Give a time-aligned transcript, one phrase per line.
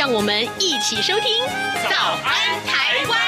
[0.00, 1.24] 让我们一起收听
[1.90, 3.20] 《早安台湾》。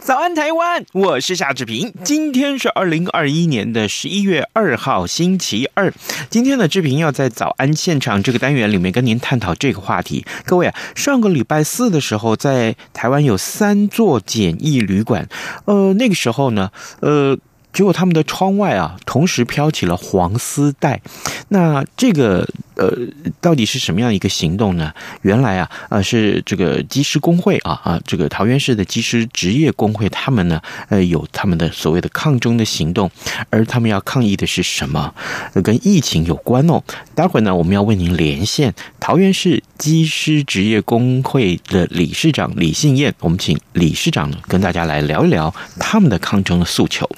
[0.00, 1.92] 早安台湾，我是夏志平。
[2.04, 5.92] 今天是二零二一年的十一月二号，星期二。
[6.30, 10.24] 今天的志平要在早安现场这个单元里面跟您探讨这个话题。
[10.44, 15.28] 各位啊，上个礼拜四的时候，在台湾有三座简易旅馆，
[15.64, 17.36] 呃，那个时候呢，呃。
[17.74, 21.02] 结果他们的窗外啊，同时飘起了黄丝带。
[21.48, 22.92] 那这个呃，
[23.40, 24.92] 到底是什么样一个行动呢？
[25.22, 33.10] 原来啊，呃，是这个机师工会啊啊，这个桃园市的机师职业工会，他们呢，呃，有他们的所谓的抗争的行动。
[33.50, 35.14] 而他们要抗议的是什么？
[35.62, 36.82] 跟疫情有关哦。
[37.14, 43.14] 待会儿呢，我们要为您连线桃园市机师职业工会的理事长李信燕。
[43.20, 47.08] 我们请理事长呢，跟大家来聊一聊他们的抗争的诉求。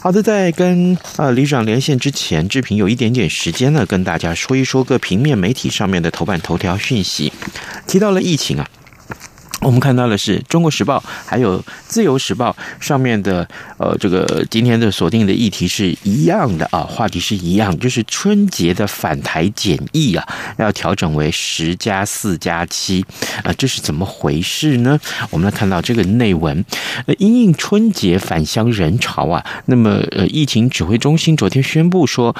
[0.00, 7.32] 好的，在跟呃李长连线之前，志平有一点点时间呢，跟大家说一说个平面媒体上面的头版头条讯息，
[7.86, 8.68] 提到了疫情啊。
[9.60, 20.24] 我们看到的是《中国时报》还有《自由时报》上面的，呃，这个今天的锁定的议题是一样的啊，话题是一样，就是春节的返台检疫啊，
[20.58, 23.04] 要调整为十加四加七
[23.42, 24.98] 啊，这是怎么回事呢？
[25.30, 26.64] 我们来看到这个内文，
[27.06, 32.34] 呃，因应春节返乡人潮啊，那么呃，疫情指挥中心昨天宣布说，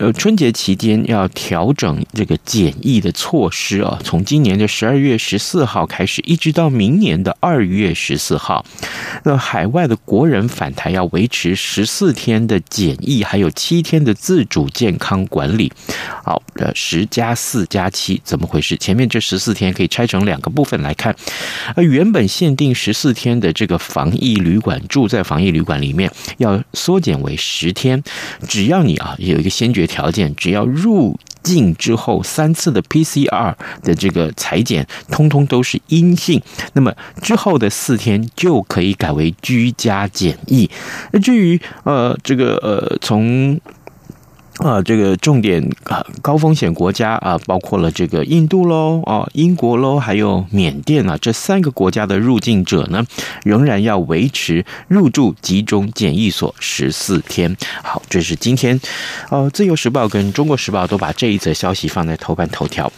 [0.00, 6.63] 呃，春节期间要调整这个检疫的措施啊，从今年的十二月十四号开始，一直到。
[6.64, 8.64] 到明年的二月十四号，
[9.24, 15.70] 那海外的国人返台要维持十四天的检疫，还有七天的自主健康管理。
[16.24, 18.78] 好，呃，十加四加七怎么回事？
[18.78, 21.14] 前面这十四天可以拆成两个部分来看。
[21.76, 28.02] 呃，原本限定十四天的这个防疫旅馆，住在防疫旅馆里面，要缩减为十天。
[28.48, 31.20] 只要你啊有一个先决条件，只要入。
[31.44, 40.68] 进之后三次的 PCR 的这个裁剪，通通都是阴性，那么之后的四天就可以改为居家检疫。
[41.12, 43.60] 那至于呃这个呃从。
[44.58, 53.04] 啊，这个重点啊，高风险国家啊，包括了这个印度喽，啊，英国喽，还有缅甸啊，这三个国家的入境者呢，
[53.42, 57.56] 仍然要维持入住集中检疫所十四天。
[57.82, 58.80] 好，这是今天，
[59.30, 62.90] 呃，自由时报跟中国时报都把这一则消息放在头版头条。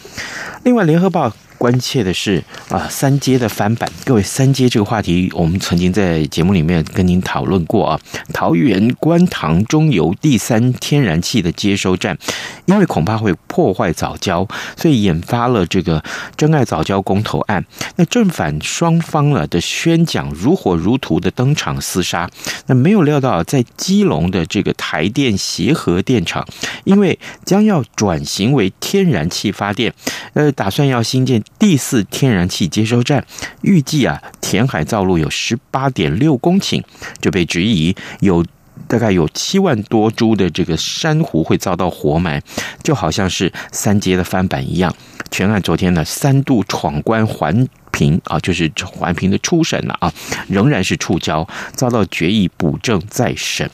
[0.63, 1.33] 另外，联合报。
[1.57, 3.91] 关切的是啊，三阶的翻版。
[4.05, 7.99] 各位，三阶这个话题，我们曾经在节目里面跟您讨论过啊。
[8.33, 12.17] 桃园观塘中油第三天然气的接收站，
[12.65, 16.03] 因为恐怕会破坏早交，所以引发了这个
[16.35, 17.65] 珍爱早交公投案。
[17.95, 22.29] 那正反双方了的宣讲如火如荼的登场厮杀。
[22.67, 26.45] 那没有料到，在基隆的这个台电协和电厂，
[26.83, 29.93] 因为将要转型为天然气发电，
[30.33, 31.41] 呃，打算要新建。
[31.59, 33.25] 第四天然气接收站
[33.61, 36.83] 预计啊，填海造陆有十八点六公顷，
[37.19, 38.45] 就被质疑有
[38.87, 42.41] 大概有七万多株的这个珊瑚会遭到活埋，
[42.83, 44.95] 就好像是三阶的翻版一样。
[45.31, 50.13] 全案昨天呢三度闯关环评啊，就是环评的初审了啊，
[50.47, 53.69] 仍然是触礁，遭到决议补正再审。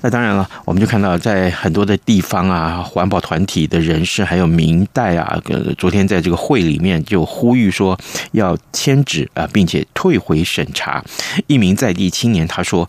[0.00, 5.40] 那当然了，我们就看到在很多的地方啊，环保团体的人士还有民代啊，
[5.78, 7.96] 昨天在这个会里面就呼吁说
[8.32, 11.04] 要迁址啊，并且退回审查。
[11.46, 12.88] 一名在地青年他说，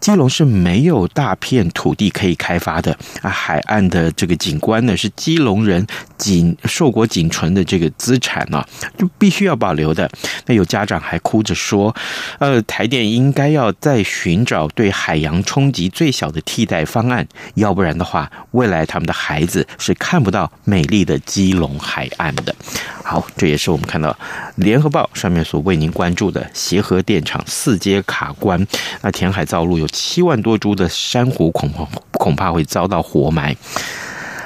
[0.00, 5.86] 基隆是没有大片土地可以开发的啊，海岸的这个景观呢是基隆人
[6.16, 8.64] 仅硕果仅存的这个资产呢，
[8.96, 10.10] 就必须要保留的。
[10.46, 11.94] 那有家长还哭着说，
[12.38, 22.54] 呃，台电应该要再寻找对海洋冲击最小的替代方案，要不然的话，未来他们的孩子是看不到美丽的基隆海岸的。
[23.02, 24.14] 好，这也是我们看到
[24.56, 28.66] 联合报上面所为您关注的协和电厂四阶卡关，
[29.02, 33.56] 那填海造陆有七万多株的珊瑚恐怕恐怕会遭到活埋。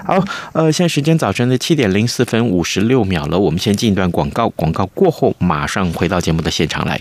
[0.05, 0.23] 好，
[0.53, 7.01] 呃，现在时间早晨的七点零四分五十六秒了，我们先进一段广告，广告过后马上回到节目的现场来。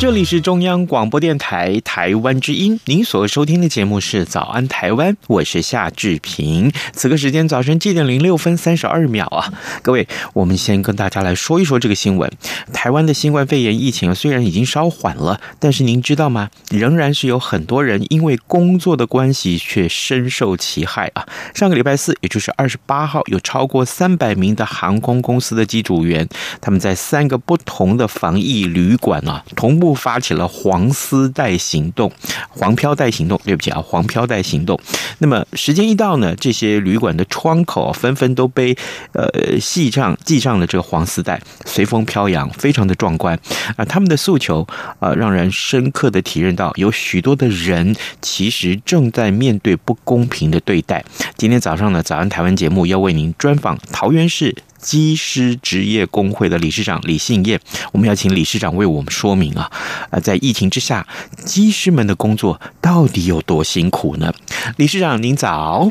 [0.00, 6.72] 这里是中央广播电台台湾之音，您所收听的节目是《早安台湾》，我是夏志平。
[6.94, 9.52] 此刻时间早晨七点零六分三十二秒啊，
[9.82, 12.32] 各位，我们先跟大家来说一说这个新闻。
[12.72, 16.48] 台湾的新冠肺炎疫情虽然已经稍缓了，但是您知道吗？
[16.70, 21.26] 仍然是有很多人因为工作的关系却深受其害啊。
[21.54, 26.26] 上个礼拜四，也就是二十八号，有超过三百名的航空公司的机组员，
[26.58, 29.89] 他们在三个不同的防疫旅馆啊，同步。
[29.94, 32.10] 发起了黄丝带行动，
[32.48, 34.78] 黄飘带行动，对不起啊，黄飘带行动。
[35.18, 38.76] 那么时间一到呢，这些旅馆的窗口纷纷都被
[39.12, 43.38] 呃系上系上了这个黄丝带，随风飘扬，非常的壮观
[43.76, 43.84] 啊。
[43.84, 44.66] 他们的诉求
[44.98, 51.04] 啊，让人深刻的体认到，有许多的人其实正在面对不公平的对待。
[51.36, 54.56] 今天早上呢，早安台湾节目要为您专访桃园市。
[54.80, 57.60] 机师职业工会的理事长李信业，
[57.92, 59.70] 我们要请理事长为我们说明啊，
[60.10, 61.06] 呃，在疫情之下，
[61.44, 64.32] 机师们的工作到底有多辛苦呢？
[64.76, 65.90] 理事长您早。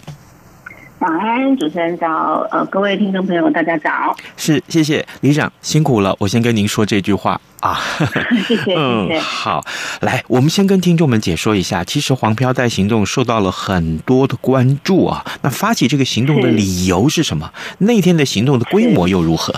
[1.00, 4.13] 早安，主持人早，呃，各位听众朋友，大家早。
[4.36, 7.80] 是，谢谢李长辛苦了，我先跟您说这句话啊。
[8.46, 9.19] 谢谢，嗯，谢谢。
[9.22, 9.63] 好，
[10.01, 15.24] 来，我们先跟听众们解说一下，其实黄飘带行动受到了很多的关注啊。
[15.42, 17.50] 那发起这个行动的理由是什么？
[17.78, 19.54] 那天的行动的规模又如何？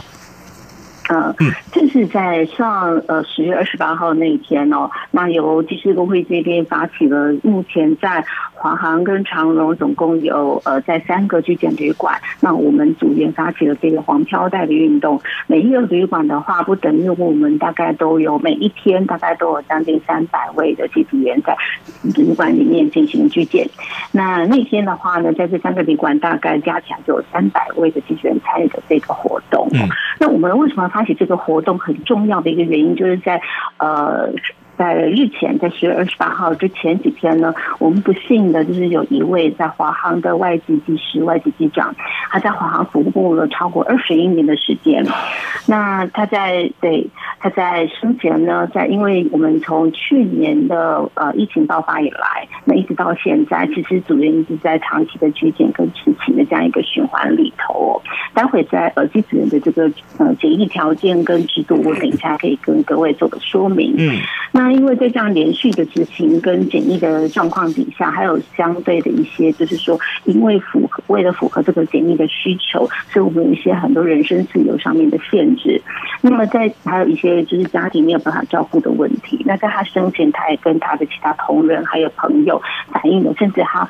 [1.10, 1.36] 嗯，
[1.74, 8.24] 这是在上呃十月二十八号那一天哦，那由技师工会这边发起了，目前在。
[8.62, 15.20] 华航跟长荣总共有呃在三个居检旅馆，那我们组员发起了这个黄飘带的运动。
[15.48, 21.58] 每一个旅馆的话，不等于我们大概都有每一天大概都有将近三百位的机组员在
[22.16, 23.68] 旅馆里面进行居检。
[24.12, 29.68] 那那天的话呢，在这三个旅馆大概加起来就有三百位的机组员参与的这个活动。
[30.20, 31.80] 那我们为什么发起这个活动？
[31.80, 33.42] 很重要的一个原因就是在
[33.78, 34.32] 呃。
[34.78, 41.96] 在日前，在十月二十八号之前几天呢，我们不幸的就是有一位在华航的外籍技师、外籍机长，
[42.32, 45.06] 他在华航服务了超过二十一年的时间。
[45.68, 47.08] 那他在对
[47.40, 58.02] 他在生前呢，在因为我们从去年的呃疫情爆发以来，那一直到现在，其实组员一直在长期的缺检跟执勤的这样一个循环里头哦。
[58.34, 59.84] 待会在呃机组员的这个
[60.18, 63.94] 呃检疫条件跟制度，我等一下可以跟各位做个说明。
[64.00, 64.18] 嗯，
[64.52, 64.61] 那。
[64.70, 75.82] 因为在这样连续的执行跟检疫的状况底下，还有相对的一些，就是说，因为符合为了符合这个检疫的需求，所以我们有一些很多人身自由上面的限制。
[76.22, 79.42] 那么在还有一些就是家庭没有办法照顾的问题。
[79.46, 83.88] 那在他生前，他也跟他的其他同仁还有朋友反映了，甚至他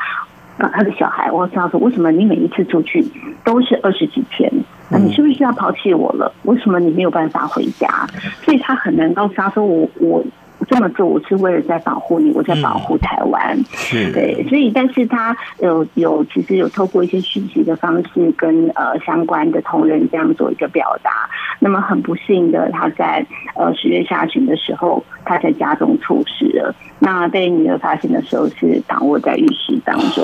[0.58, 3.04] 把他的小孩，我知道说，为什么你每一次出去
[3.44, 4.51] 都是二十几天？
[4.90, 6.32] 那你是不是要抛弃我了？
[6.44, 8.08] 为什么你没有办法回家？
[8.44, 10.25] 所以他很难告诉他说我，我我。
[10.72, 13.60] 这么做，我是为了在保护你，我在保护台湾。
[13.94, 21.30] 嗯、对，所以，但是他有有，其实有透过一些讯息的方式跟呃相关的同仁这样做一个表达。
[21.60, 26.74] 那么很不幸的，他在呃十月下旬的时候，他在家中猝死了。
[27.00, 30.24] 那被女儿发现的时候是躺卧在浴室当中。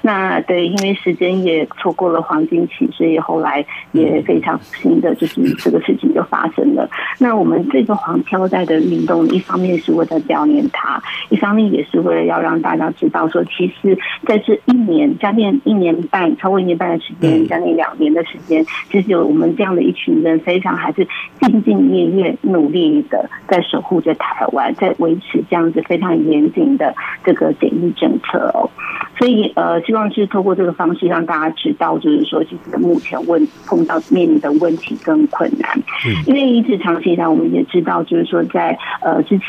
[0.00, 6.88] 那对，因为时间也错过了黄金期，所以后来也非常不幸的，就是这个事情就发生了。
[7.18, 21.04] 那我们这个黄飘带的运动，一方面是为了悼念他，一方面也是为了要让大家知道说，其实在这一年将近一年半，超过一年半的时间，将近两年的时间，其实有我们这样的一群人，非常还是
[21.40, 26.12] 兢兢业业、努力的在守护着台湾，在维持这样子非常。
[26.22, 28.70] 严谨的这个检疫政策哦，
[29.18, 35.82] 所以呃，希望是透过这个方式让大家知道，就是说，其实目前问碰到面临的问题跟困难，
[36.26, 39.48] 因为一直长期以来我们也知道，就是说在呃之前。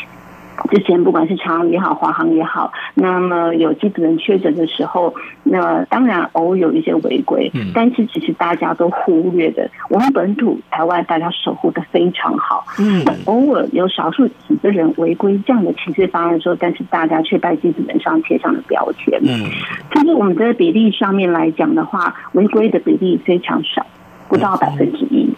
[0.72, 19.50] 之前不管是长航也好，华航也好，那么有机组人确诊的时候，那当然偶有一些违规，但是其实大家都忽略的，我们本土台湾大家守护的非常好，嗯，偶尔有少数几个人违规这样的情绪发生的时候，但是大家却在机组人上贴上了标签，嗯，
[19.92, 23.86] 就是我们的比例上面来讲的话，违规的比例非常少，
[24.34, 25.30] 不到百分之一。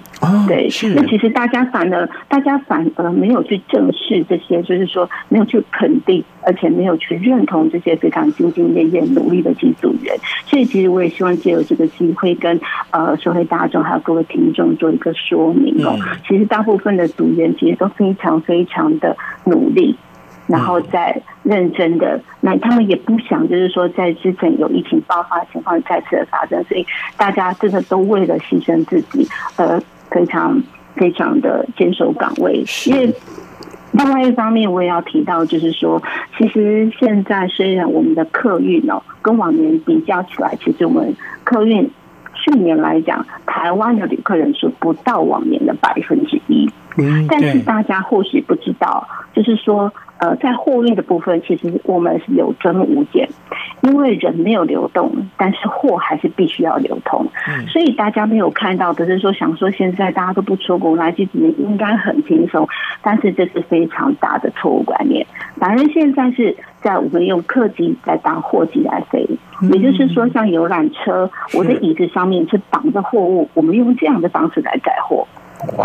[0.48, 0.96] 对，是。
[0.96, 10.16] 那其实大家反而，大家反而没有去正视这些，就是说没有去肯定，而且没有去认同这些非常兢兢业业努力的机组员。
[10.46, 12.60] 所以，其实我也希望借由这个机会，跟
[12.92, 15.96] 呃社会大众还有各位听众做一个说明哦。
[16.28, 19.96] 其实大部分的组员其实都非常非常的努力。
[20.48, 26.86] 然后再认真的，那他们也不想，就是说在之前有疫情爆发情况再次的发生，所以
[27.18, 30.62] 大家真的都为了牺牲自己，呃，非常
[30.96, 32.64] 非常的坚守岗位。
[32.86, 33.12] 因为
[33.92, 36.00] 另外一方面，我也要提到，就是说，
[36.38, 41.90] 其实现在虽然我们的客运哦，跟往年比较起来，其实我们客运
[42.36, 46.70] 去年来讲，台湾的旅客人数不到往年的百分之一。
[46.98, 49.92] 嗯，但是大家或许不知道，就是说。
[50.26, 53.30] 呃，在货运的部分，其实我们是有增无减，
[53.82, 57.28] 因为人没有流动，但是货还是必须要流通。
[57.68, 62.68] 所以大家没有看到的是说，想说现在大家都不出国，来机子应该很轻松，
[63.04, 65.28] 但是这是非常大的错误观念。
[65.58, 69.28] 反正现在是在我们用客机在当货机来飞，
[69.74, 75.28] 也就是说，像游览车，我的椅子上面是绑着货物，我们用这样的方式来载货。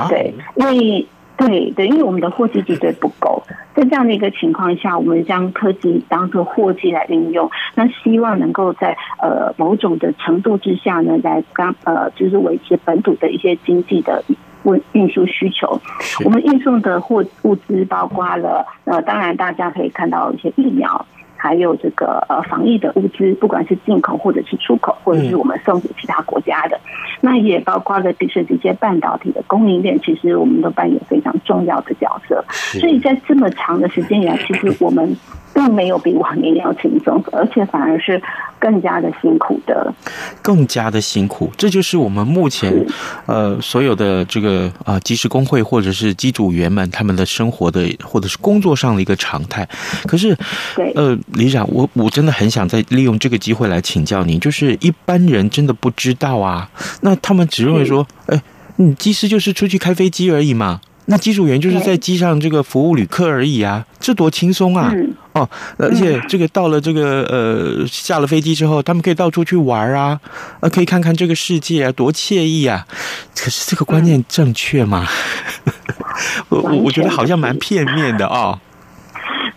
[0.09, 1.07] 对，因为。
[1.41, 3.43] 对对，因为我们的货机绝对不够，
[3.75, 14.23] 在这样的一个情况下，我们将科技当做货机来运用，那希望能够在呃某种的程度之下呢，来刚呃就是维持本土的一些经济的
[14.65, 15.81] 运运输需求。
[16.25, 21.07] 我们运送的货物资包括了呃，当然大家可以看到一些疫苗。
[21.43, 26.79] 还有这个呃防疫的物资，不管是进口或者是出口，或者是我们送给其他国家的，
[27.23, 32.45] 那也包括了比如说这些半导体的供应链，其实我们都扮演非常重要的角色。
[32.79, 35.17] 所以在这么长的时间以来，其实我们。
[35.53, 38.21] 并没有比往年要轻松，而且反而是
[38.59, 39.93] 更加的辛苦的，
[40.41, 41.51] 更加的辛苦。
[41.57, 42.73] 这就是我们目前
[43.27, 49.69] 呃所有的这个啊机师工会或者是机组员们他们的生活的或者是工作上的一个常态。
[50.07, 50.37] 可是，
[50.77, 56.71] 对呃，理事长，我我真的很想再利用这个机会来请教您，就是一般人真的不知道啊，
[57.03, 58.41] 那他们只认为说，哎，
[58.77, 60.81] 你机师就是出去开飞机而已嘛。
[61.07, 64.95] 那机组员就是在机上这个服务旅客而已啊，这多轻松啊！
[65.33, 70.21] 哦，而且这个到了这个呃下了飞机之后，他们可以到处去玩啊，
[70.61, 72.87] 呃，可以看看这个世界啊，多惬意啊！
[73.37, 75.07] 可是这个观念正确吗？
[76.51, 78.59] 我我我觉得好像蛮片面的哦。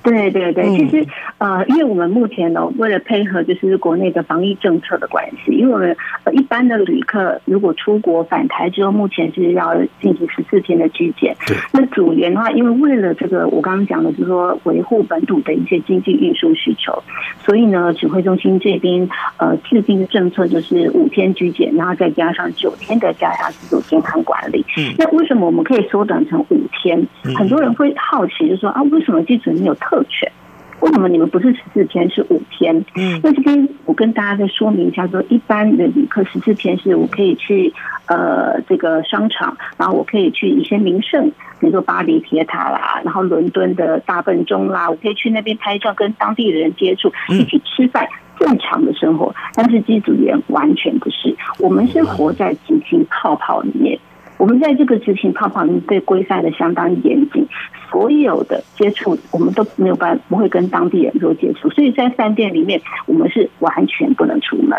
[0.03, 1.07] 对对对，其实
[1.37, 5.95] 呃，因为我们目前呢，为了配合就是国内的防疫政策的关系，因为我们
[6.25, 11.35] 呃一般的旅客如果出国返台之后，目前是要进行十四天的居检。
[11.47, 11.55] 对。
[11.71, 17.01] 那组员的话，因为为了这个我刚刚讲的，就是说维护本土的一些经济运输需求，
[17.45, 19.07] 所以呢，指挥中心这边
[19.37, 24.65] 呃制定的政策就是五天居检，然后再加上九天的加强自主健康管理。
[24.77, 24.93] 嗯。
[24.97, 27.07] 那为什么我们可以缩短成五天？
[27.37, 30.31] 很多人会好奇，就是说啊，为什么机组没有特特权？
[30.79, 32.83] 为什么你们不是十四天是五天？
[32.95, 37.71] 嗯，那这边我跟大家再说明一下，说一般的旅客十四天是我可以去
[38.07, 48.05] 呃这个商场，然后我可以去一些名胜，比如说巴黎铁塔啦，然后伦敦的大笨钟啦，我可以去那边拍照，跟当地的人接触，一起吃饭，
[48.37, 49.33] 正常的生活。
[49.53, 53.97] 但是机组员完全不是，我们是活在执勤泡泡里面。
[54.43, 57.47] 我们在这个执行泡泡里面被规范的相当严谨，
[57.89, 64.77] 所有的接触我们都没有办法，不会跟当地人做接触，所以在饭店里面我们是完全不能出门。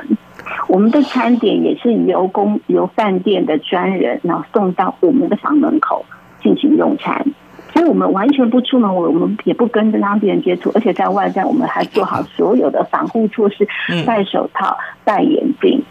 [0.68, 6.04] 我们的餐点也是由公由饭店的专人，然后送到我们的房门口
[6.42, 7.24] 进行用餐。
[7.72, 13.66] 所以我们完全不出门，我们也不跟当地人接触，而且在外站我们还做好所有的防护措施，
[14.04, 15.82] 戴手套、戴眼镜。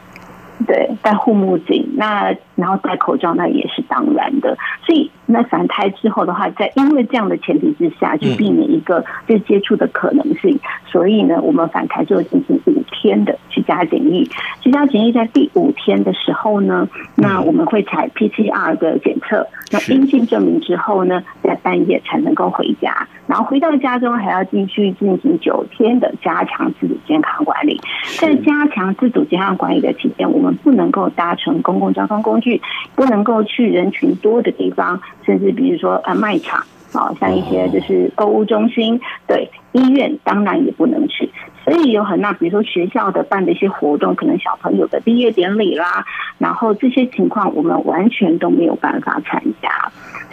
[0.67, 4.57] 对，戴护目镜，那然后戴口罩，那也是当然的。
[4.85, 14.29] 所以，那返台之后的话，在因为这样的前提之下，去避免一个就接触的可能性，所以呢，我们返台之后进行五天的居家检疫。
[14.61, 23.07] 居家检疫在第五天的时候呢，那我们会采 PCR 的检测，那阴性证明之后呢，在半夜才能够回家。
[23.25, 27.79] 然后回到家中，还要继续进行九天的加强自主健康管理。
[28.19, 32.42] 在加强自主健康管理的期间，我们不能够搭乘公共交通工具，
[32.95, 36.59] 不能够去人群多的地方，甚至比如说呃卖场
[36.93, 41.29] 啊，像一些就是购物中心，对，医院当然也不能去。
[41.63, 46.05] 所以有很大，比如说学校的办的一些活动，可能小朋友的毕业典礼啦，
[46.37, 49.69] 然后这些情况我们完全都没有办法参加。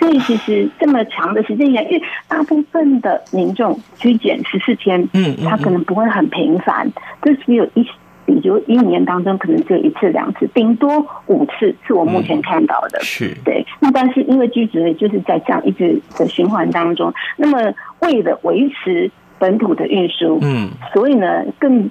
[0.01, 6.91] 所以其实这么长的时间以来，因为大部分的民众居检十四天，嗯，他可能不会很频繁，
[7.23, 7.87] 就只有一，
[8.35, 13.01] 比就一年当中可能只有一次两次，顶多五次是我目前看到的。
[13.01, 21.91] 是对，那但是因为居职就是在这样一直的循环当中，那么为了维持本土的运输，嗯，所以呢，更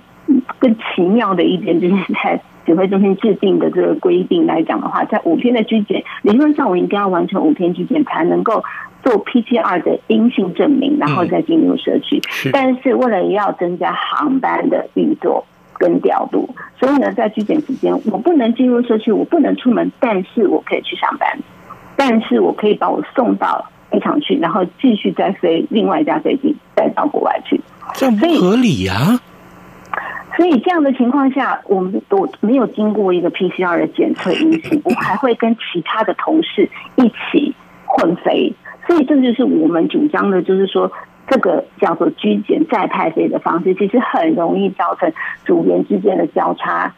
[0.59, 2.41] 更奇妙的一点就是在。
[2.65, 8.63] 指挥中心制定的这个规定来讲的话，在五天的居检，理论上我应该要完成五天居检才能够
[9.01, 12.21] 做 PCR 的阴性证明，然后再进入社区。
[12.51, 15.47] 但是为了要增加航班的运作
[15.79, 21.39] 跟调度，所以呢，在居检期间我不能进入社区，我不能出门，但是我可以去上班，
[21.95, 27.59] 但是我可以把我送到机场去，然后继续再飞另外一架飞机再到国外去，
[27.93, 29.19] 这不合理呀。
[30.37, 37.53] 所以这样的情况下，我们都没有经过一个 PCR 的检测阴性，我还会跟其他的同事一起
[37.85, 38.53] 混飞。
[38.87, 40.91] 所以这就是我们主张的，就是说
[41.29, 45.11] 这个叫做居检再派飞的方式，其实很容易造成
[45.45, 46.93] 组员之间的交叉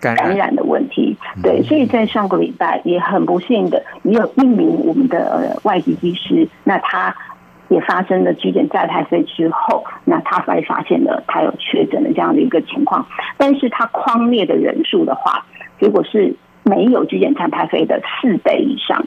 [0.00, 1.16] 感染的问题。
[1.42, 7.14] 对，所以在上个礼拜也很不幸的，也有一名我们的外籍机师，那他。
[7.68, 13.04] 也发生了居检再派飞之后，那他才发现了他有确诊的这样的一个情况，
[13.38, 15.46] 但是他匡列的人数的话，
[15.80, 19.02] 结果是没有居检再派飞的四倍以上，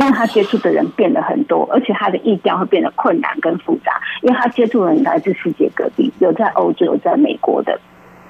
[0.00, 7.78] 因为他接触的人变得很多，而且他的意调会变得困难跟复杂，因为他接触的人来自世界各地，有在欧洲，有在美国的，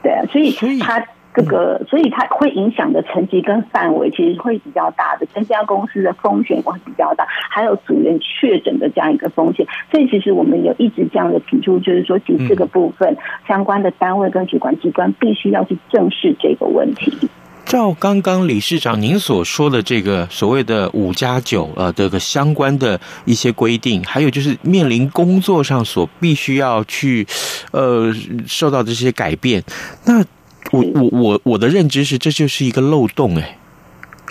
[0.03, 1.03] 对啊，所以他。
[1.33, 9.65] 这个，所以他会影响的层级跟范围其实会比较大的，这家公司的风险会比较大，还有组员确诊的这样一个风险。
[9.93, 13.17] 所以其实我们有一直这样的提出，就是说，其实这个部分
[13.47, 17.29] 相关的单位跟主管机关必须要去正视这个问题。
[17.71, 27.25] 照刚刚理事长您所说的这个所谓的五加九呃这个相关的一些规定，还有就是面临工作上所必须要去
[27.71, 28.13] 呃
[28.45, 29.63] 受到这些改变，
[30.05, 30.25] 那。
[30.73, 33.59] 我我我我的认知是，这就是一个漏洞，哎，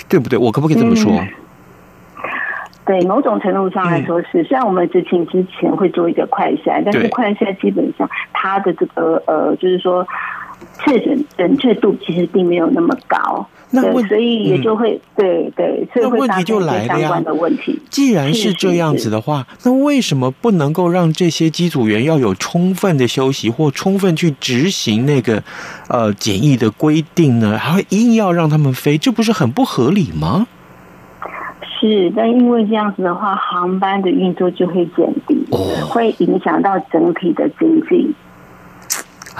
[0.08, 0.39] 对不对？
[0.39, 1.12] 我可不可以这么说？
[1.12, 1.28] 嗯，
[2.86, 4.41] 对，某种程度上来说是。
[4.45, 10.08] 虽然我们执勤之前会做一个快筛，但是快筛基本上它的这个呃，就是说
[10.83, 13.47] 确诊准确度其实并没有那么高。
[13.71, 17.21] 那问所以也就会、嗯、对对，所以会问题就来了呀。
[17.91, 25.43] 既然是这样子的话，那为什么不能够让这些机组员要有充分的休息，或充分去执行那个
[25.87, 27.59] 呃检疫的规定呢？
[27.59, 30.47] 还会硬要让他们飞，这不是很不合理吗？
[31.79, 38.15] 是，但因为这样子的话，航班的运作就会减低，哦、会影响到整体的经济。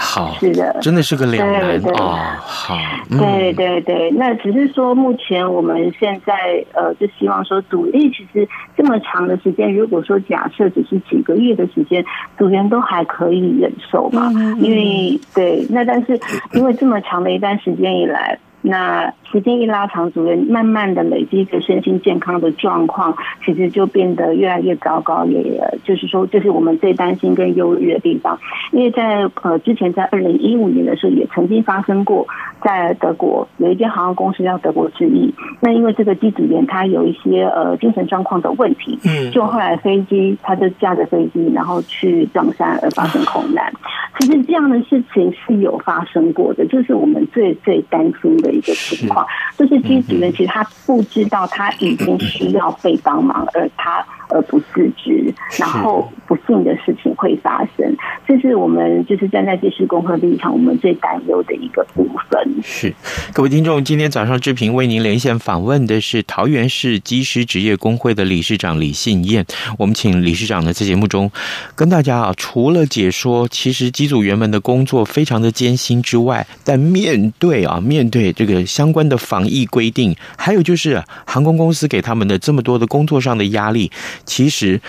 [0.02, 2.18] 好，是的，真的是个两难对对哦。
[2.40, 2.78] 好，
[3.12, 12.06] 嗯、对对对，那只是说目前我们现在呃，就希望说主力其实这么长的时间，如果说假设只是几个月的时间，
[12.38, 14.32] 组员都还可以忍受嘛。
[14.60, 16.18] 因为对，那但是
[16.54, 18.40] 因为这么长的一段时间以来。
[18.62, 25.24] 那时间一拉长，主人慢慢的累积着身心健康的状况，其实就变得越来越糟糕。
[25.26, 28.38] 也就是说，这是我们最担心跟忧虑的地方。
[28.72, 32.28] 因为在呃之前，在二零一五年的时候，也曾经发生过，
[32.62, 35.34] 在德国有一间航空公司叫德国之翼。
[35.62, 43.72] 那因为这个机组员他有一些呃精神状况的问题，嗯，就后来飞机他就驾着飞机，然后去撞山而发生空难。
[44.20, 49.26] 其实这样的事情是有发生过的，就是我们最最担心的一个情况。
[49.58, 57.96] 就是机组员其实他不知道他已经需要被帮忙，而他而不自知，然后不幸的事情会发生。
[58.28, 62.64] 这是我们就是站在机师工会立场，我们最担忧的一个部分。
[62.64, 62.94] 是
[63.34, 69.46] 各位听众，今天早上志平为您连线访问的是桃园市机师职业工会的理事长李信燕。
[69.78, 71.32] 我们请理事长呢在节目中
[71.76, 83.92] 跟大家啊，除了解说其实机组员们的工作非常的艰辛之外，但面对啊面对这个相关的防疫规定，还有就是航空公司给他们的这么多的工作上的压力，
[84.26, 84.80] 其实。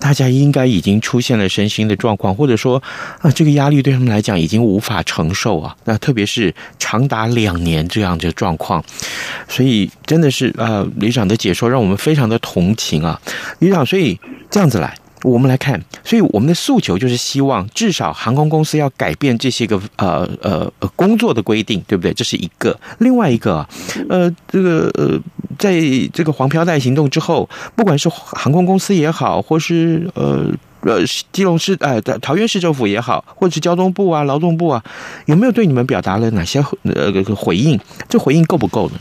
[0.00, 2.80] 大家应该已经出现了身心的状况，或者说
[3.20, 5.76] 啊，这个压力对他们来讲已经无法承受啊。
[5.86, 8.80] 那特别是长达两年这样的状况，
[9.48, 13.20] 所以真的是呃，理事长的解说让我们非常的同情啊，
[13.58, 13.84] 理事长。
[13.84, 14.16] 所以
[14.48, 14.96] 这样子来。
[15.22, 22.12] 我们来看，所以我们的诉求就是希望至少航空公司要改变这些个呃呃呃工作的规定，对不对？
[22.14, 22.78] 这是一个。
[22.98, 23.66] 另外一个，
[24.08, 25.18] 呃，这个呃，
[25.58, 25.80] 在
[26.12, 30.46] 这个黄飘带行动之后，不管是航空公司也好，或是呃
[30.82, 31.00] 呃
[31.32, 34.82] 基隆市哎、呃、桃园市政府也好，或者是交通部啊、劳动部啊，
[35.26, 37.78] 有没有对你们表达了哪些呃回应？
[38.08, 38.98] 这回应够不够呢？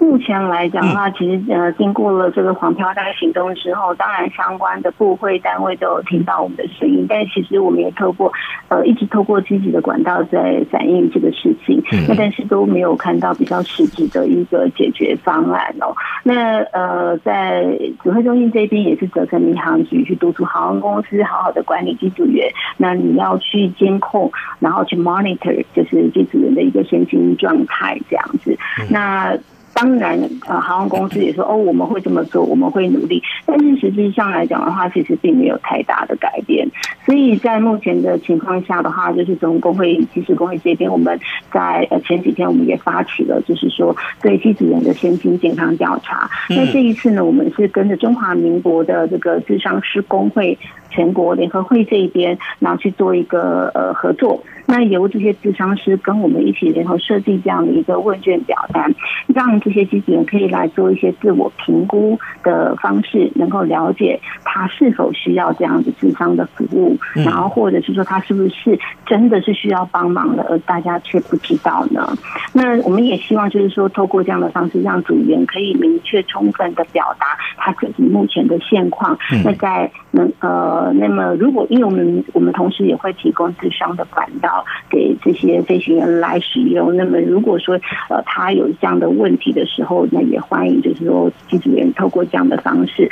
[0.00, 8.32] 目前来讲的话，其实呃，经过了这个黄飘带行动之后，当然相关的部会单位都有听到我们的声音，但其实我们也透过
[8.68, 15.94] 呃，一直透过积极的管道在反映这个事情，那但是都没有看到比较实质的一个解决方案哦。
[16.22, 17.64] 那呃，在
[18.02, 24.30] 指挥中心这边也是责成民航局去督促航空公司好好的管理机组员，那你要去监控，
[24.60, 28.56] 然后去 monitor，就是机组员的一个身心状态这样子，
[28.90, 29.36] 那。
[29.80, 33.22] 当然，呃，航空公司也说，哦，我们会这么做，我们会努力。
[33.46, 36.68] 但是实际上来讲的话，其实并没有太大的改变。
[37.06, 41.16] 所以在目前的情况下的话，就是从工会、机师工会这边，我们
[41.52, 46.28] 在呃前几天我们也发起了，就是说对机组员的身心健康调查。
[46.48, 50.58] 那这一次呢，我们是跟着中华民国的这个智商师工会
[50.90, 54.42] 全国联合会这一边，然后去做一个呃合作。
[54.66, 58.94] 那由这些智商师跟我们一起联合设计这样的一个问卷表单，
[59.28, 64.18] 让这些机器人可以来做一些自我评估的方式，能够了解
[64.58, 72.12] 他是否需要这样子智商的服务，然后或者是说他是不是真的是需要帮忙的，而大家却不知道呢？
[72.52, 79.16] 那我们也希望就是说，透过这样的方式，让组员可以明确充分的表达他自己目前的现况。
[79.44, 84.64] 那在能呃，那么如果因为我们我们同时也会提供智商的管道。
[84.90, 86.96] 给这些飞行员来使用。
[86.96, 93.10] 那么，如果说呃他有这样的问题的时候，那也欢迎就是说机组员透过这样的方式。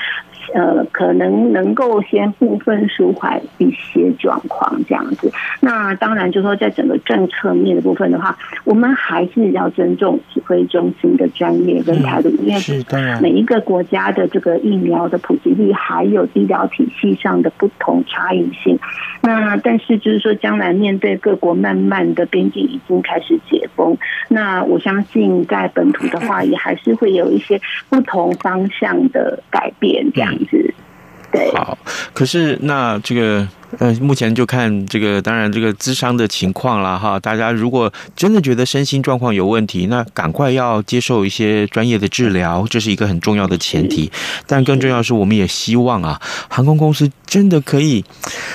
[0.55, 5.33] 呃，可能能够先部分舒缓一些状况这样子。
[5.61, 12.61] 那当然，就是说在整个政策面的部分的话，我们还是要尊重指挥中心的专业跟态度，因为
[13.21, 18.79] 每一个国家的这个疫苗的普及率还有医疗体系上的不同差异性。
[19.23, 23.97] 那但是就是说，将来面对各国慢慢的边境已经开始解封，
[24.29, 30.36] 那我相信在本土的话，也还是会有一些不同方向的改变这样。
[30.51, 31.77] 对，好，
[32.15, 33.47] 可是那这个
[33.79, 37.21] 呃，目前就看这个，当然这个咨商的情况了哈。
[37.21, 44.11] 大家如果真的觉得身心状况有问题，那赶快要接受一些专业的治疗，这是一个很重要的前提。
[44.47, 48.05] 但更重要的是，我们也希望啊，航空公司真的可以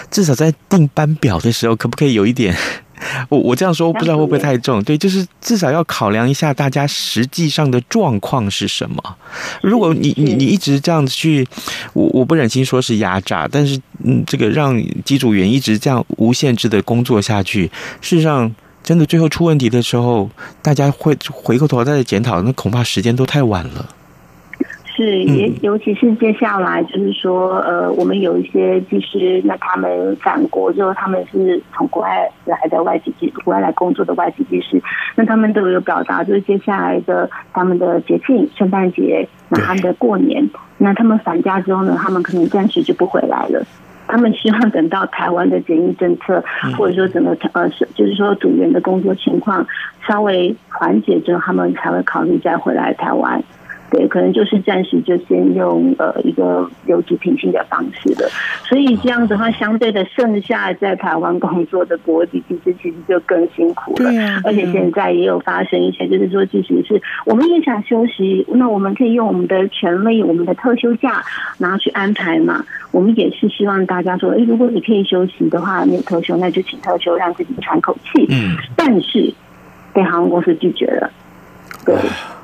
[0.09, 2.55] 至少在订班表的时候，可不可以有一点？
[3.29, 4.83] 我我这样说，不知道会不会太重？
[4.83, 9.17] 对，就是至少要考量一下大家实际上的状况是什么。
[9.61, 11.47] 如果你你你一直这样子去，
[11.93, 17.65] 我我不忍心说是压榨，但是嗯，这个让机组员一直这样无限制的工作下去，
[18.01, 20.29] 事实上真的最后出问题的时候，
[20.61, 23.89] 大家会回过头再检讨，那恐怕时间都太晚了。
[25.01, 34.79] 是，也尤其是接下来，就是说，呃，我们有一些技师，那他们返国之后，他们是从国外来的外籍技，国外来工作的外籍技师，
[35.15, 43.65] 那他们都有表达，就是接下来的他们的节庆，圣诞节，那他们的过年，那他们返家之后呢，他们可能暂时就不回来了，
[44.07, 46.43] 他们希望等到台湾的检疫政策，
[46.77, 49.65] 或者说整个呃是，就是说组员的工作情况
[50.07, 53.43] 稍微缓解之后，他们才会考虑再回来台湾。
[53.91, 58.29] 对，可能就是暂时就先用呃一个留职停薪的方式的，
[58.63, 64.09] 所以这样的话，相对的剩下在台湾工作的国籍机师其实就更辛苦了。
[64.45, 71.21] 而且现在也有发生一些，就是说，即使是我们也想休息，那我们可以用我们的权利，我们的特休假，
[71.57, 72.63] 然后去安排嘛。
[72.91, 78.25] 我们也是希望大家说，哎，如果你可以休息的话，没有特休，那就请特休，让自己喘口气。
[78.29, 79.33] 嗯，但是
[79.91, 81.11] 被航空公司拒绝了。
[81.85, 81.93] 对。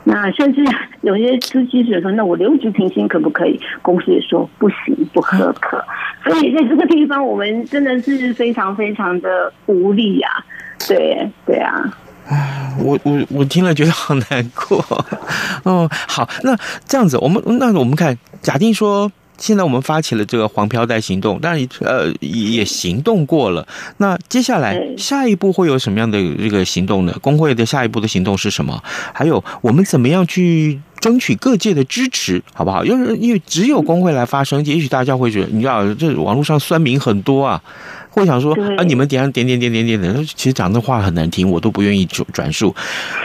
[0.10, 0.63] 那甚至
[1.02, 3.60] 有些司机是说，那我留职停薪可不可以？
[3.82, 5.84] 公司也说不行，不合格。
[6.24, 10.46] 所以在这个地方，我们真的是非常非常的无力呀、啊。
[10.88, 11.84] 对对啊。
[12.30, 14.84] 唉，我我我听了觉得好难过。
[15.63, 19.12] 哦，好，那这样子，我们那我们看，假定说。
[19.38, 23.67] 现在我们发起了这个黄飘带行动，当然呃也行动过了。
[23.97, 27.13] 那接下来下一步会有什么样的这个行动呢？
[27.21, 28.82] 工会的下一步的行动是什么？
[29.13, 32.84] 还有我们怎么样去争取各界的支持，好不好？
[32.84, 37.62] 因为因为只有工会来发声，也许大家会觉得，你知道这网络上酸民很多啊，
[38.10, 42.73] 会想说啊，你们点上点点点点点点，其实讲的话很难听，我都不愿意转转述。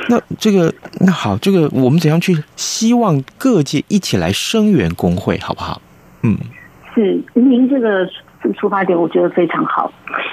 [0.08, 5.80] 那这个那好，这个我们怎样去希望各界一起来声援工会，好不好？
[6.22, 6.36] 嗯，
[6.94, 8.08] 是您这个
[8.54, 9.92] 出发点，我觉得非常好。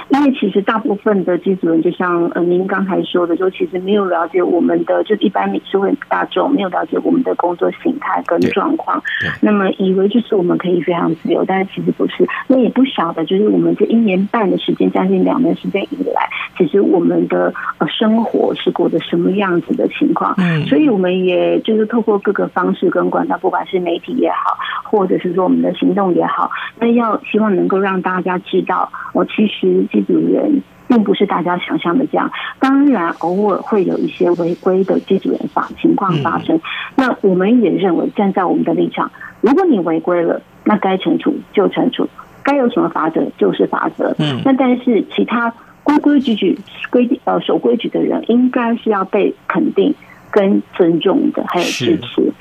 [0.09, 9.01] 因为其实大部分的机组人，就像呃您刚才说的，就其实没有了解我们的，就一般社会大众没有了解我们的工作形态跟状况，
[9.41, 12.27] 那么以为就是我们可以非常自由，但是其实不是。
[12.47, 20.33] 那也不晓得，就是我们这一年半的时间，将近两年时间以来，其实我们的呃生活是过的什么样子的情况。
[20.37, 29.79] 嗯，所以我们也就是透过各个方式跟管道，不管是媒体也好，或者是说我们的行动也好，那要希望能够让大家知道，我其实。
[29.91, 36.59] 机组人并不是大家想象的这样，当然偶尔会有一些违规的机组人法情况发生。
[36.95, 42.07] 那我们也认为，站在我们的立场，如果你违规了，那该惩处就惩处，
[42.43, 44.15] 该有什么法则就是法则。
[44.19, 45.51] 嗯，那但是其他
[45.83, 46.59] 规规矩矩、
[46.91, 49.93] 规呃守规矩的人，应该是要被肯定
[50.29, 52.31] 跟尊重的，还有支持。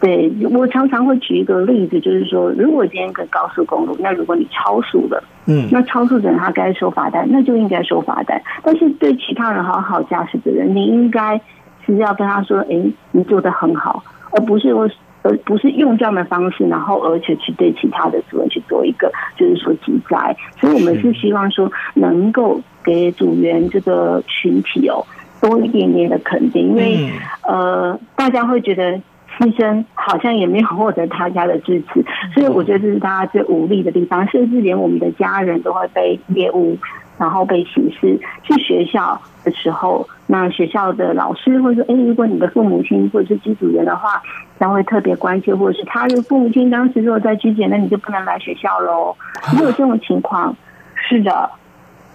[0.00, 8.40] 对，我常常会举一个例子，就是说，如果今天跟高速公路，那如果你超速了，嗯，那超速的人他该收罚单，那就应该收罚单。
[8.62, 11.40] 但是对其他人好好驾驶的人，你应该
[11.84, 12.80] 是要跟他说，哎，
[13.10, 14.88] 你做的很好，而不是我，
[15.22, 20.36] 而不是用这样的方式，然后而且去对其他的组员去做一个，就是说记载。
[20.60, 25.04] 所以我们是希望说，能够给组员这个群体哦
[25.40, 27.10] 多一点点的肯定，因为
[27.42, 29.00] 呃，大家会觉得。
[29.38, 36.76] 牺牲好像也没有获得大家的支持，所以我觉得这是大家最无力的地方，甚至连我们的家人都会被猎物，
[37.18, 38.18] 然后被歧视。
[38.42, 44.20] 去学校的时候，那学校的老师会说：“哎，如果你的父母亲或者是机组员的话，
[44.58, 49.14] 将会特别关切，或者是他的父母亲当时如果在居检，那你就不能来学校喽。
[49.56, 50.56] ”没有这种情况，
[50.96, 51.48] 是的，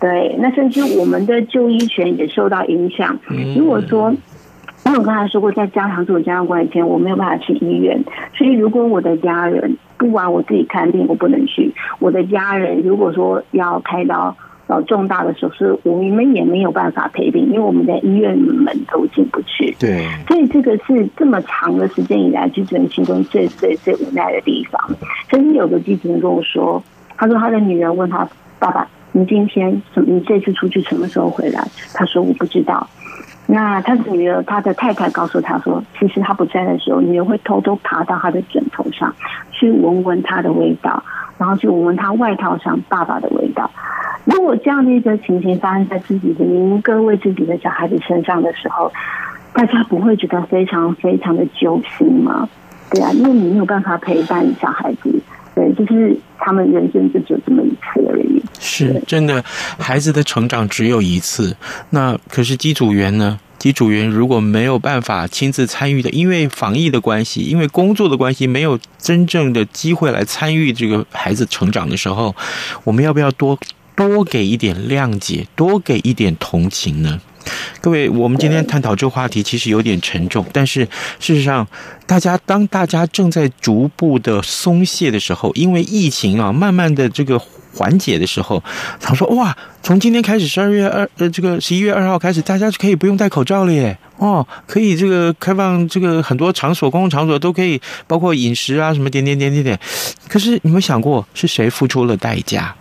[0.02, 0.36] 对。
[0.40, 3.18] 那甚至我们的就医权也受到影响。
[3.56, 4.14] 如果说。
[4.86, 8.04] 我刚才说过，在加强自我健康管理前，我没有办法去医院。
[8.36, 11.74] 所以，如果我的家人不管我自己看病，我不能去。
[12.00, 14.36] 我的家人如果说要开刀，
[14.67, 19.76] 呃，重大的手术，我们也没有办法陪病，因为我们的医院门都进不去。
[19.80, 24.80] 对，所以这个是这么长的时间以来，机组人心中最最最无奈的地方。
[25.30, 26.84] 曾经有个机组人跟我说，
[27.17, 28.28] 他说他的女儿问他
[28.60, 30.13] 爸爸：“你今天什么？
[30.13, 32.88] 你这次出去什么时候回来？”他说：“我不知道。”
[33.46, 39.14] 那他的女儿，他的太太告诉他说，其实他不在的时候，女儿会偷偷爬到他的枕头上，
[39.52, 41.04] 去闻闻他的味道，
[41.38, 43.70] 然后去闻闻他外套上爸爸的味道。
[44.26, 48.92] 如果这样的一个情形发生在自己的您各位自己的小孩子身上的时候，
[49.54, 52.48] 大家不会觉得非常非常的揪心吗？
[52.90, 55.22] 对啊，因为你没有办法陪伴小孩子，
[55.56, 58.42] 对，就是他们人生就只有这么一次而已。
[58.60, 59.44] 是真的，
[59.78, 61.56] 孩子的成长只有一次。
[61.92, 63.39] 那可是机组员呢？
[63.60, 72.36] 机组员如果没有办法亲自参与的，因为防疫的关系，因为工作的关系，没有真正的机会来参与这个孩子成长的时候，
[72.84, 73.58] 我们要不要多
[73.96, 77.22] 多给一点谅解，多给一点同情呢？
[77.82, 80.88] 各位，我们今天探讨这个话题其实有点沉重，但是
[81.20, 81.68] 事实上，
[82.06, 87.42] 大家当大家正在逐步的松懈的时候，因为疫情啊，慢慢的这个。
[87.76, 88.64] 缓解的时候，
[89.00, 93.98] 他说：“哇，从今天开始，十二月二呃，这个十一月二号开始，大家就可以不用戴口罩了耶！
[94.18, 99.80] 哦，可以这个开放这个很多场所，公共场所都可以，包括饮食啊什么点点点点点。
[100.30, 102.76] 可是你们想过是谁付出了代价？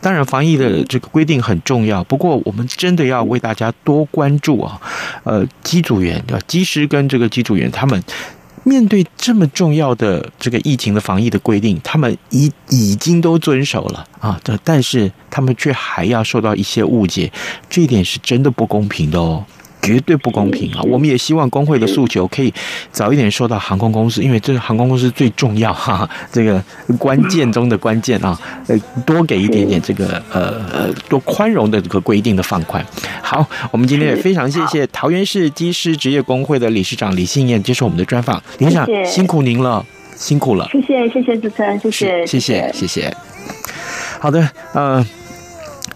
[0.00, 4.80] 当然，防疫的这个规定很重要，不过我们真的要为大家多关注啊！
[5.24, 6.22] 呃，机组员？
[6.46, 8.02] 机师跟这个机组员他们。”
[8.64, 17.32] 面对这么重要的这个疫情的防疫的规定，他们已已经都遵守了啊，但是他们却还要受到一些误解，
[17.70, 19.42] 这一点是真的不公平的哦。
[19.80, 20.82] 绝对不公平啊！
[20.82, 22.52] 我们也希望工会的诉求可以
[22.90, 26.62] 早一点收到航空公司，因为这是航空公司最重要哈， 这个
[26.98, 32.84] 关键中的关键啊，呃，多给一点点这个呃呃多宽容的这个规定的放宽。
[33.22, 39.84] 好，我们今天也非常谢谢桃园市机师职业工会的理事长李信燕接受我们的专访，理事长辛苦您了，
[40.16, 43.16] 辛苦了，谢谢谢谢主持人，谢谢谢谢谢谢。
[44.20, 45.06] 好的，呃。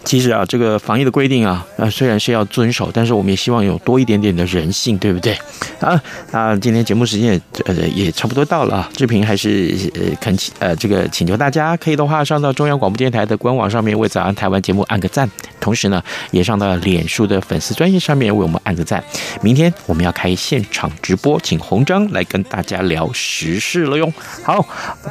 [0.03, 5.33] 其实啊，这个防疫的规定啊，呃，虽然是要遵守，但是我们也希望有多一点点的人性，对不对？
[5.79, 19.03] 啊啊，今天节目时间也呃也差不多到了啊，志平还是呃恳请呃这个请求大家可以的话上到中央广播电台的官网上面为早安台湾节目按个赞，同时呢也上到脸书的粉丝专页上面为我们按个赞。
[19.41, 24.11] 明天我们要开现场直播，请洪章来跟大家聊时事了哟。
[24.43, 24.65] 好，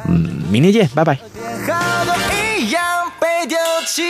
[0.07, 1.17] 嗯，明天见，拜拜。
[3.19, 4.03] 被丢弃